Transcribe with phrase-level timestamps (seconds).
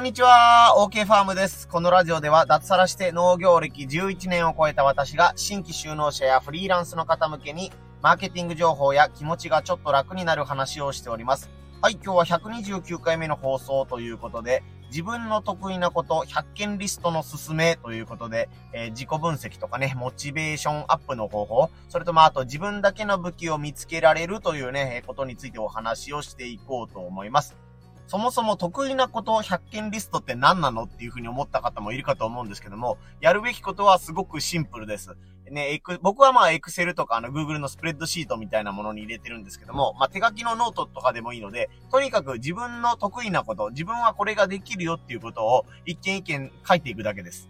[0.00, 1.68] こんにちは、OK ファームです。
[1.68, 7.70] このラジオでは脱サラして農業歴11年を超えた私が新規就農者やフリーランスの方向けに
[8.00, 11.50] マーケティング情報や気持ちがちょっと楽になる話をしております。
[11.82, 27.54] はい、今日は129回目の放送ということで、自分の得意なこと100件リストの進めということで、えー、自己分析とかね、モチベーションアップの方法、それとまああと自分だけの武器を見つけられるというね、ことについてお話をしていこうと思います。
[28.10, 35.16] そもそも得意なことを100件リストって何なのっていうふうに思った方もいるかと思うんですけども、やるべきことはすごくシンプルです。
[35.48, 47.48] ね、僕はまあ Excel とかあの Google のスプレッドシートみたいなものに入れてるんですけども、まあ手書きのノートとかでもいいので、とにかく自分の得意なこと、自分はこれができるよっていうことを一件一件書いていくだけです。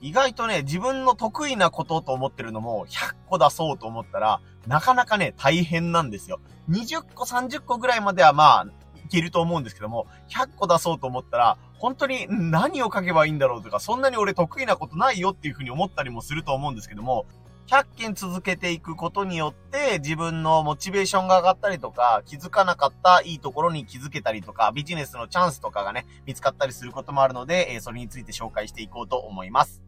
[0.00, 6.40] 意外とね、自分の得意なことと思ってるのも100個出そうと思ったら、なかなかね、大変なんですよ。
[6.68, 8.66] 20個、30個ぐらいまではまあ、
[9.10, 17.26] けると思うんですけども、100個出そうと思ったら、本当に何を書けばいいんだろうとか、そんなに俺得意なことないよっていうふうに思ったりもすると思うんですけども、
[17.70, 29.82] 100件続けていくことによって自分のモチベーションが上がったりとか、気づかなかったいいところに気づけたりとか、ビジネスのチャンスとかがね、見つかったりすることもあるので、えそれについて紹介していこうと思います。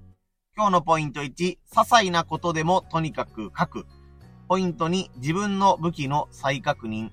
[0.55, 3.87] 今日のポイント1、些細なことでもとにかく書く。
[4.47, 7.11] ポイント2、自分の武器の再確認。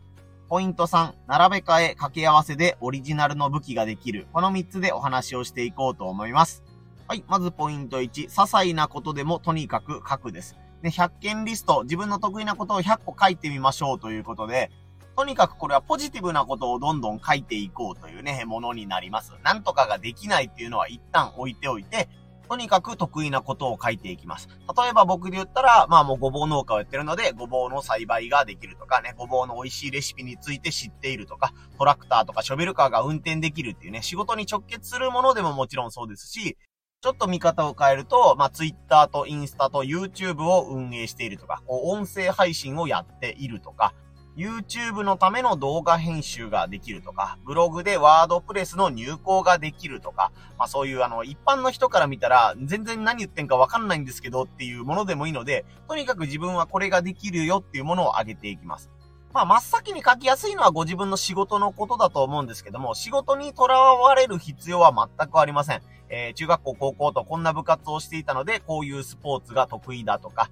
[0.50, 4.26] ポイント3、並べ替え掛け合わせでオリジナルの武器ができる。
[4.34, 6.64] この3つでお話をしていこうと思います。
[7.08, 10.56] はい、まずポイント1、些細なことでもとにかく書くです。
[10.82, 14.72] で、100件リスト、自分の得意なことを100個書いてみましょうということで、
[15.16, 19.36] とにかくこれはポジティブなことをどんどん書いていこうというね、ものになります。
[19.44, 22.10] なんとかができないっていうのは一旦置いておいて、
[22.50, 24.50] とにかく得意なことを書いていきます。
[24.76, 36.58] 例えば僕で言ったら、まあもうごぼう農家をやってるので、ごぼうの栽培ができるとかね、ごぼうの美味しいレシピについて知っているとか、トラクターとかショベルカーが運転できるっていうね、仕事に直結するものでももちろんそうですし、
[37.02, 43.94] ちょっと見方を変えると、まあ、ツイッターとインスタと YouTube を運営しているとか、こう音声配信をやっているとか、
[44.38, 58.90] YouTube のための動画編集ができるとか、ブログでワードプレスの入稿ができるとか、まあそういうあの、一般の人から見たら、全然何言ってんかわかんないんですけどっていうものでもいいので、とにかく自分はこれができるよっていうものを上げていきます。
[59.34, 65.82] まあ、真っ先に書きやすいのはご自分の仕事のことだと思うんですけども、仕事にとらわれる必要は全くありません。
[66.10, 70.50] えー、中学校、高校とこんな部活をしていたので、こういうスポーツが得意だとか、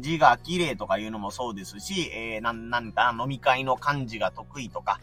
[0.00, 5.00] 字が綺麗とかいうのもそうですし、えー、なん、なんか飲み会の漢字が得意とか、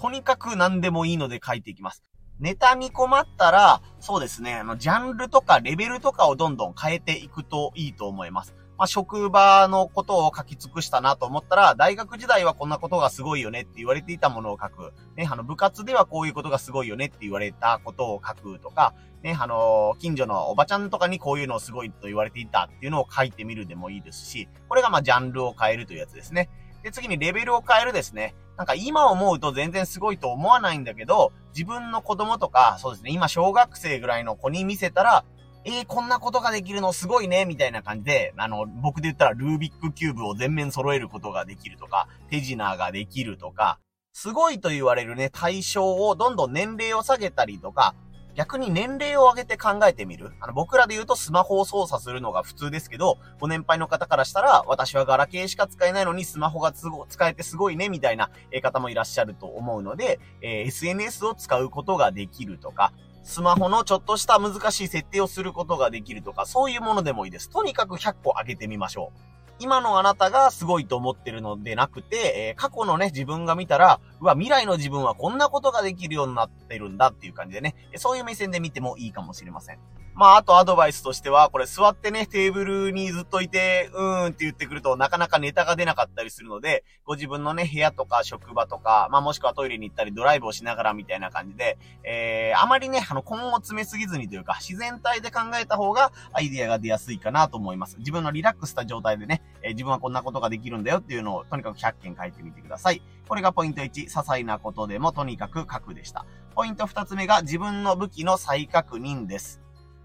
[0.00, 2.02] とにかく何でもいいので書いていきます。
[2.38, 8.54] ネタに困ったら、そうですね、あの、ジャンルとかレベルとかをどんどん変えていくといいと思います。
[8.80, 14.94] まあ、職場のことを書き尽くしたなと思ったら、大学時代はこんなことがすごいよねって言われていたものを書く。
[15.16, 26.48] ね、あの、部活ではこういうことがすごいよねって言われたことを書くとか、ね、あの、近所のおばちゃんとかにこういうのをすごいと言われていたっていうのを書いてみるでもいいですし、これがまジャンルを変えるというやつですね。
[26.82, 28.34] で、次にレベルを変えるですね。
[28.56, 35.26] なんか今思うと全然すごいと思わないんだけど、自分の子供とか、そうですね、今小学生ぐらいの子に見せたら、
[35.64, 43.78] えー、こんなことができるのすごいね、みたいな感じで、あの、僕で言ったらルービックキューブを全面揃えることができるとか、手品ができるとか、
[44.12, 47.94] すごいと言われるね、対象をどんどん年齢を下げたりとか、
[48.34, 50.32] 逆に年齢を上げて考えてみる？
[50.40, 58.30] あの、僕らで言うとスマホを操作するのが普通ですけど、ご年配の方からしたら、私はガラケーしか使えないのにスマホが使えてすごいね、みたいな
[58.62, 62.92] 方もいらっしゃると思うので、えー、SNS を使うことができるとか、
[63.22, 67.50] スマホのちょっとした難しい設定をすることができるとか、そういうものでもいいです。
[67.50, 69.29] とにかく100個上げてみましょう。
[69.60, 79.78] 今のあなたがすごいと思ってるのでなくて、え、過去のね、自分が見たら、うわ、未来の自分はこんなことができるようになってるんだっていう感じでね、そういう目線で見てもいいかもしれません。
[80.14, 97.96] まあ、あとアドバイスとしては、これ座ってね、テーブルにずっといて、うーんって言ってくると、なかなかネタが出なかったりするので、ご自分のね、部屋とか職場とか、まあもしくはトイレに行ったりドライブをしながらみたいな感じで、えー、あまりね、あの、根を詰めすぎずにというか、自然体で考えた方が、アイディアが出やすいかなと思います。
[97.98, 103.02] 自分のリラックスした状態でね、え、自分はこんなことができるんだよっていうのを、とにかく100件書いてみてください。
[103.28, 106.24] これがポイント1、些細なことでもとにかく書くでした。
[106.54, 109.60] ポイント2つ目が、自分の武器の再確認です。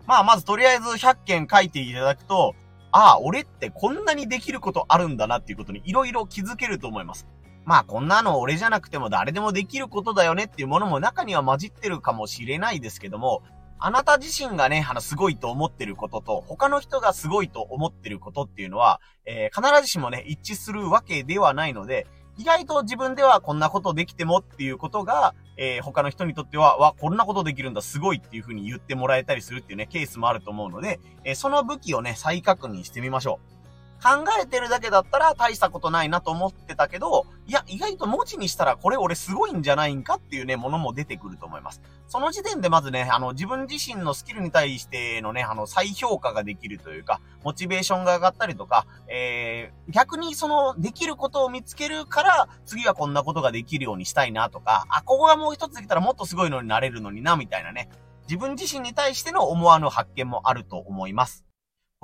[0.05, 2.55] まあ、まずとりあえず100件書いていただくと、
[2.91, 7.27] ああ、俺ってこんなにできることあるんだなっていうことに色々気づけると思います。
[7.65, 13.41] まあ、こんなの俺じゃなくても誰でもできることだよねっていうものも中には混じってるかもしれないですけども、
[13.77, 22.07] あなた自身がね、あの、すごいと思ってることと、他の人がすごいと思ってることっていうのは、えー、必ずしもね、一致するわけではないので、
[22.37, 33.54] 意外と自分ではこんなことできてもっていうことが、えー、他の人にとっては、わ、こんなことできるんだ、すごいっていうふうに言ってもらえたりするっていうね、ケースもあると思うので、えー、その武器をね、再確認してみましょう。
[34.03, 41.81] 考えてるだけだったら大したことないなと思ってたけど、いや、意外と文字にしたらこれ俺すごいんじゃないんかっていうね、ものも出てくると思います。
[42.07, 57.89] その時点でまずね、あの、自分自身のスキルに対してのね、あの、再評価ができるというか、モチベーションが上がったりとか、えー、逆にその、できることを見つけるから、次はこんなことができるようにしたいなとか、あ、ここがもう一つできたらもっとすごいのになれるのにな、みたいなね、
[58.27, 61.45] 自分自身に対しての思わぬ発見もあると思います。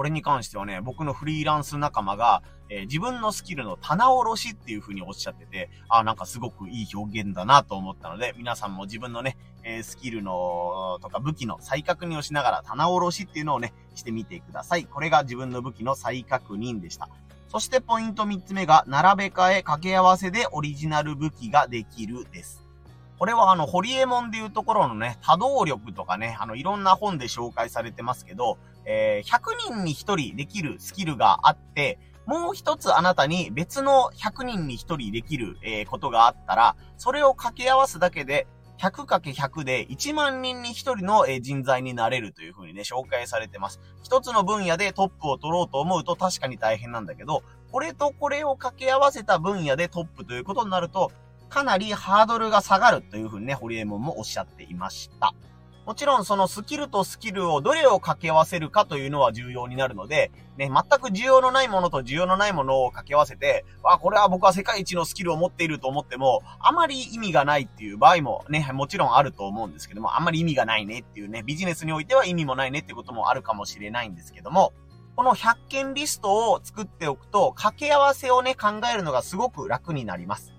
[0.01, 14.85] これに関してはね、僕のフリーランス仲間が、えー、自分のスキルの棚卸しっていう風におっしゃってて、あ、なんかすごくいい表現だなと思ったので、皆さんも自分のね、えー、スキルのとか武器の再確認をしながら棚卸しっていうのをね、してみてください。
[14.85, 17.07] これが自分の武器の再確認でした。
[17.47, 22.60] そしてポイント3つ目が、並べ替え掛け合わせでオリジナル武器ができるです。
[23.21, 38.47] これはあの、ホリエモンでいうところのね、多動力とかね、あの、いろんな本で紹介されてますけど、えー、100人に1人できるスキルがあって、もう一つあなたに別の100人に1人できる、えー、ことがあったら、それを掛け合わすだけで、
[38.79, 43.79] 100×100 で1万人に1人の人材になれるというふうにね、紹介されてます。
[44.01, 51.11] 一つの分野でトップを取ろうと思うと確かに大変なんだけど、これとこれを掛け合わせた分野でトップということになると、
[51.51, 55.33] かなりハードルが下がるというふうにね、ホリエモンもおっしゃっていました。
[55.85, 74.71] もちろんそのスキルとスキルをどれを掛け合わせるかというのは重要になるので、ね、全く需要のないものと需要のないものを掛け合わせて、あ、これは僕は世界一のスキルを持っていると思っても、あまり意味がないっていう場合もね、もちろんあると思うんですけども、あんまり意味がないねっていうね、ビジネスにおいては意味もないねってこともあるかもしれないんですけども、
[75.17, 80.53] この100件リストを作っておくと、掛け合わせをね、考えるのがすごく楽になります。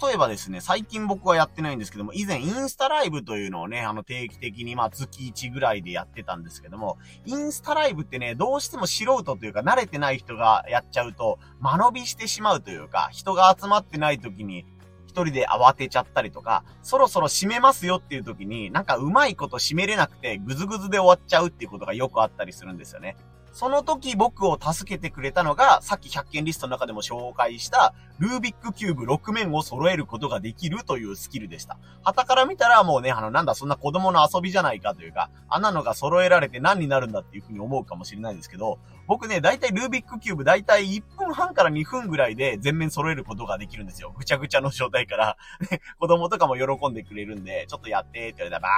[0.00, 14.64] 例えばですね、最近僕はやってないんですけども、以前インスタライブというのをね、あの定期的にまあ月1ぐらいでやってたんですけども、インスタライブってね、どうしても素人というか慣れてない人がやっちゃうと、間延びしてしまうというか、人が集まってない時に、
[15.06, 23.16] 一人で慌てちゃったりとか、そろそろ閉めますよっていう時に、なんかうまいこと閉めれなくて、ぐずぐずで終わっちゃうっていうことがよくあったりするんですよね。
[23.52, 31.76] その時僕を助けてくれたのが、さっき100件リストの中でも紹介した、ルービックキューブ6面を揃えることができるというスキルでした。
[32.02, 44.14] 旗から見たらもうね、あの、なんだそんな子供の遊びじゃないかというか、あんなのが揃えられて何になるんだっていうふうに思うかもしれないですけど、僕ね、だいたいルービックキューブだいたい1分半から2分ぐらいで全面揃えることができるんですよ。
[44.16, 45.36] ぐちゃぐちゃの状態から
[45.98, 48.68] 子供とかも喜んでくれるんで、ちょっとやってって言われたらバ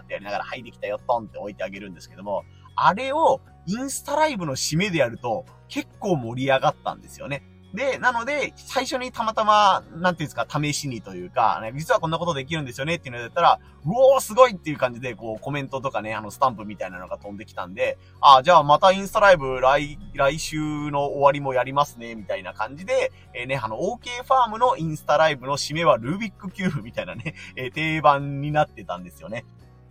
[0.00, 2.44] ーってやりながら、はいできたよ、トンって置いてあげるんですけども、
[2.74, 7.42] あれをインスタライブの締めでやると結構盛り上がったんですよね。
[7.74, 20.58] で、なので、最初にたまたま、なんていうんですか、試しにというか、ね、実はこんなことできるんですよねっていうのだったら、うおーすごいっていう感じで、こう、コメントとかね、あの、スタンプみたいなのが飛んできたんで、ああ、じゃあまたインスタライブ来、来週
[20.90, 29.44] の終わりもやりますね、みたいな感じで、えー、ね、あの、OK ファームのインスタライブの締めはルービックキューブみたいなね、えー、定番になってたんですよね。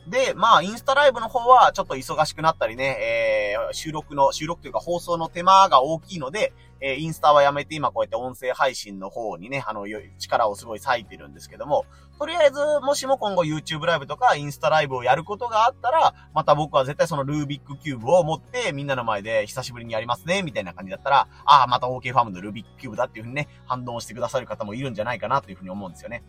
[0.08, 9.86] で、まあ、インスタライブの方はちょっと忙しくなったりね、えー、収録の、収録というか放送の手間が大きいので、えー、インスタはやめて今こうやって音声配信の方にね、あの、
[10.18, 11.86] 力をすごい割いてるんですけども、
[12.18, 26.24] とりあえず、もしも今後 YouTube ライブとかインスタライブをやることがあったら、また僕は絶対そのルービックキューブを持ってみんなの前で久しぶりにやりますね、みたいな感じだったら、ああ、また OK ファームのルービックキューブだっていうふうにね、反応してくださる方もいるんじゃないかなというふうに思うんですよね。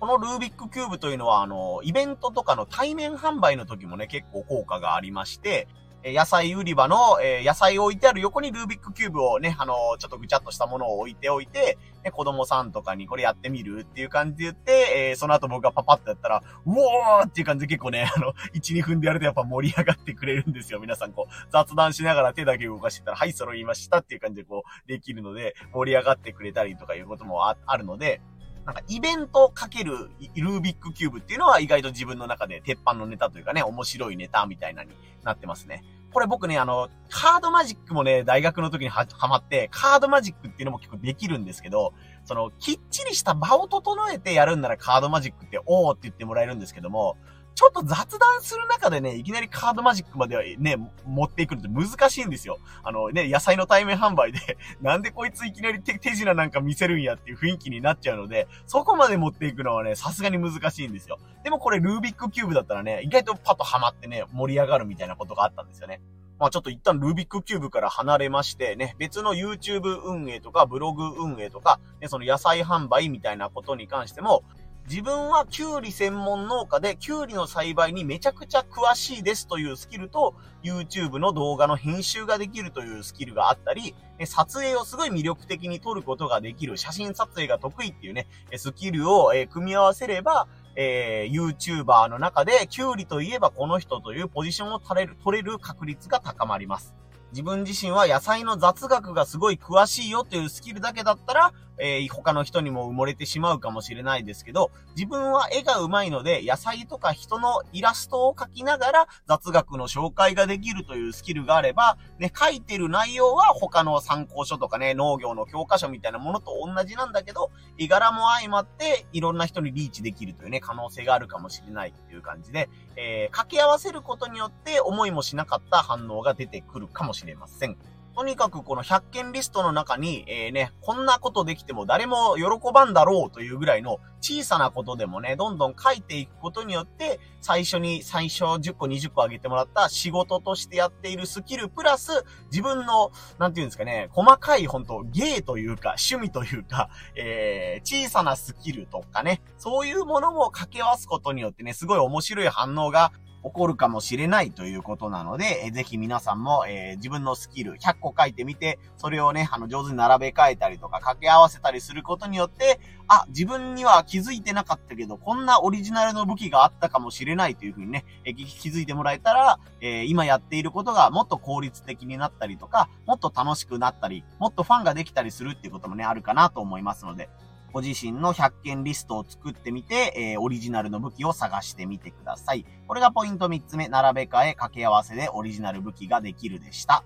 [0.00, 5.68] このルービックキューブというのは、あの、イベントとかの対面販売の時もね、結構効果がありまして、
[6.02, 20.80] 野菜売り場の、え、野菜を置いてある横にルービックキューブをね、あの、ちょっとぐちゃっとしたものを置いておいて、ね、子供さんとかにこれやってみるっていう感じで言って、え、その後僕がパパッとやったら、うおーっていう感じで結構ね、あの、1、2分でやるとやっぱ盛り上がってくれるんですよ。
[20.80, 28.22] 皆さんこう、雑談しながら手だけ動かしてたら、はい、揃いましたっていう感じでこう、できるので、盛り上がってくれたりとかいうこともあるので、
[28.66, 34.90] なんかイベントかけるルービックキューブっていうのは意外と自分の中で鉄板のネタというかね、面白いネタみたいなに
[35.24, 35.82] なってますね。
[36.12, 47.16] これ僕ね、あの、カードマジックもね、大学の時にはまって、カードマジックっていうのも結構できるんですけど、その、きっちりした場を整えてやるんならカードマジックっておーって言ってもらえるんですけども、
[47.60, 52.58] ちょっと雑談する中でね、いきなりカードマジックまではね、持っていくのって難しいんですよ。
[52.82, 61.18] あのね、野菜の対面販売で なんでこいついきなり手品なんか見せるんやっていう雰囲気になっちゃうので、そこまで持っていくのはね、さすがに難しいんですよ。
[61.44, 66.00] でもこれルービックキューブだったらね、意外とパッとハマってね、盛り上がるみたいなことがあったんですよね。
[66.38, 74.44] まあちょっと一旦ルービックキューブから離れましてね、別の YouTube 運営とかブログ運営とか、ね、その野菜販売みたいなことに関しても、
[74.88, 83.94] 自分はキュウリ専門農家でキュウリの栽培にめちゃくちゃ詳しいですというスキルと、YouTube の動画の編集ができるというスキルがあったり、
[84.24, 96.94] 撮影をすごい魅力的に撮ることができる、写真撮影が得意っていうね、スキルを組み合わせれば、えー、YouTuber の中で、キュウリといえばこの人というポジションを取れる、取れる確率が高まります。
[97.32, 127.19] 自分自身は野菜の雑学がすごい詳しいよというスキルだけだったら、えー、他の人にも埋もれてしまうかもしれないですけど、自分は絵が上手いので、野菜とか人のイラストを描きながら雑学の紹介ができるというスキルがあれば、ね、書いてる内容は他の参考書とかね、農業の教科書みたいなものと同じなんだけど、絵柄も相まって、いろんな人にリーチできるというね、可能性があるかもしれないっていう感じで、えー、掛け合わせることによって思いもしなかった反応が出てくるかもしれない。
[127.20, 127.76] しれません。
[128.14, 177.30] とにかくこの100件リストの中に、えー、ね、こんなことできても誰も喜ばんだろうというぐらいの小さなことでもね、どんどん書いていくことによって、最初に最初10個20個あげてもらった仕事としてやっているスキルプラス、自分の、なんていうんですかね、細かい本当芸というか、趣味というか、えー、小さなスキルとかね、そういうものも掛け合わすことによってね、すごい面白い反応が起こるかもしれないということなので、えぜひ皆さんも、えー、自分のスキル100個書いてみて、それをね、あの、上手に並べ替えたりとか掛け合わせたりすることによって、あ、自分には気づいてなかったけど、こんなオリジナルの武器があったかもしれないというふうにね、えー、気づいてもらえたら、えー、今やっていることがもっと効率的になったりとか、もっと楽しくなったり、もっとファンができたりするっていうこともね、あるかなと思いますので、
[177.72, 182.64] ご自身の100件リストを作ってみて、えー、オリジナルの武器を探してみてください。
[182.88, 187.04] これがポイント3つ目、並べ替え、掛け合わせでオリジナル武器ができるでした。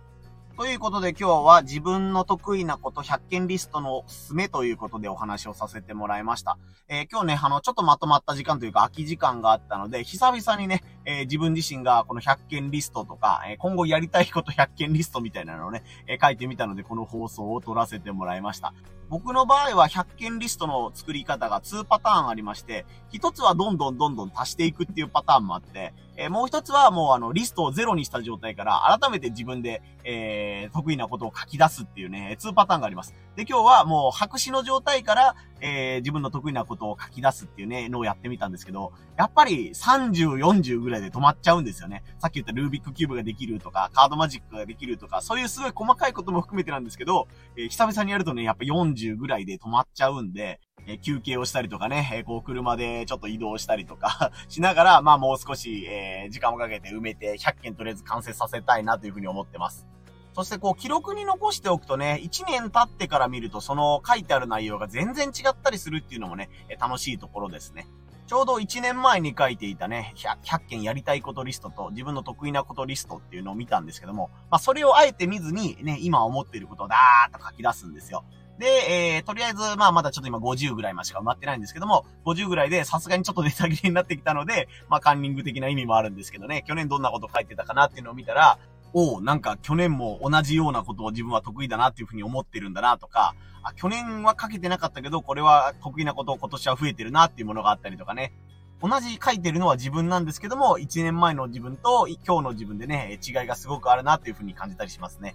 [0.56, 6.58] ということで今日は自分の得意なこと100件リストのおすすめということでお話をさせてもらいました。
[6.86, 18.74] えー、今日ね、あの、ちょっとまとまった時間というか空き時間があったので、久々にね、えー、自分自身がこの100件リストとか、えー、今後やりたいこと100件リストみたいなのをね、え書いてみたのでこの放送を撮らせてもらいました。
[19.10, 33.14] 僕の場合は100件リストの作り方が2パターンありまして、1つはどんどんどんどん足していくっていうパターンもあって、えー、もう一つはもうあの、リストをゼロにした状態から、改めて自分で、えー、得意なことを書き出すっていうね、2パターンがあります。
[33.36, 42.02] で、今日はもう白紙の状態から、えー、自分の得意なことを書き出すっていうね、のをやってみたんですけど、やっぱり30、40ぐらいで止まっちゃうんですよね。
[42.18, 59.86] さっき言ったルービックキューブができるとか、カードマジックができるとか、そういうすごい細かいことも含めてなんですけど、えー、久々にやるとね、やっぱ40ぐらいで止まっちゃうんで、え休憩をしたりとかね、えこう車でちょっと移動したりとか しながら、まあもう少し、えー、時間をかけて埋めて100件とりあえず完成させたいなというふうに思ってます。
[60.34, 67.86] そしてこう記録に残しておくとね、1年経ってから見るとその書いてある内容が全然違ったりするっていうのもね、楽しいところですね。
[68.26, 78.24] ちょうど1年前に書いていたね100、100件やりたいことリストと自分の得意なことリストっていうのを見たんですけども、まあそれをあえて見ずにね、今思っていることをダーッと書き出すんですよ。
[78.58, 88.58] で、えー、とりあえず、まあまだちょっと今50ぐらいましか埋まってないんですけども、50ぐらいでさすがにちょっとネタ切れになってきたので、まあカンニング的な意味もあるんですけどね、去年どんなこと書いてたかなっていうのを見たら、
[88.94, 93.34] おなんか去年も同じようなことを自分は得意だなっていうふうに思ってるんだなとか、
[93.64, 98.32] あ、去年はかけてなかったけど、これは得意なことを今年は増えてるなっていうものがあったりとかね。
[98.80, 105.34] 同じ書いてるのは自分なんですけども、1年前の自分と今日の自分でね、違いがすごくあるなっていうふうに感じたりしますね。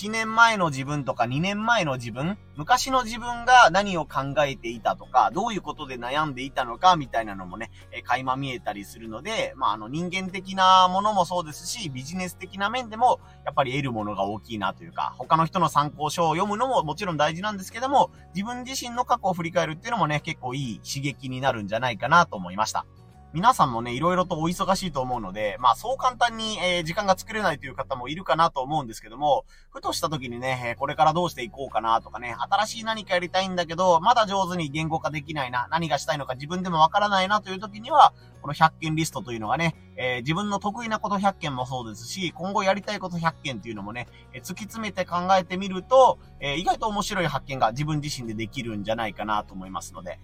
[0.00, 22.86] 1年前の自分とか2年前の自分、昔の自分が何を考えていたとか、どういうことで悩んでいたのかみたいなのもね、え垣間見えたりするので、まあ、あの人間的なものもそうですし、ビジネス的な面でも、やっぱり得るものが大きいなというか、他の人の参考書を読むのももちろん大事なんですけども、自分自身の過去を振り返るっていうのもね、結構いい刺激になるんじゃないかなと思いました。
[23.32, 50.18] 皆さんもね、いろいろとお忙しいと思うので、まあそう簡単に、えー、時間が作れないという方もいるかなと思うんですけども、ふとした時にね、これからどうしていこうかなとかね、新しい何かやりたいんだけど、まだ上手に言語化できないな、何がしたいのか自分でもわからないなという時には、この100件リストというのがね、えー、自分の得意なこと100件もそうですし、今後やりたいこと100件っていうのもね、えー、突き詰めて考えてみると、えー、意外と面白い発見が自分自身でできるんじゃないかなと思いますので、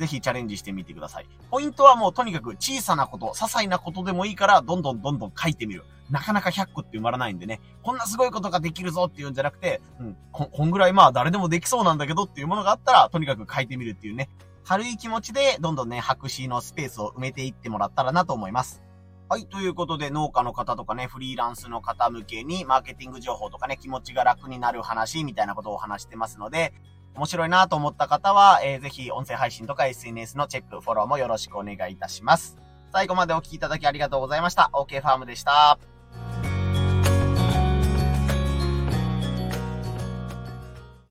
[0.00, 1.26] ぜひチャレンジしてみてください。
[1.50, 5.84] ポイントはもうとにかく小さなこと、些細なことでもいいから、どんどんどんどん書いてみる。
[6.10, 14.30] なかなか100個って埋まらないんでね、こんなすごいことができるぞっていうんじゃなくて、うん、こ、こんぐらいまあ誰でもできそうなんだけどっていうものがあったら、とにかく書いてみるっていうね、
[14.64, 18.82] 軽い気持ちで、どんどんね、白紙のスペースを埋めていってもらったらなと思います。
[19.28, 19.46] はい。
[19.46, 26.74] ということで、農家の方とかね、フリーランスの方向けに、マーケティング情報とかね、気持ちが楽になる話みたいなことを話してますので、
[27.14, 32.56] 面白いなと思った方は、えー、ぜひ音声配信とか SNS のチェック、フォローもよろしくお願いいたします。
[32.92, 34.70] 最後までお聴きいただきありがとうございました。
[34.72, 35.78] OK ファームでした。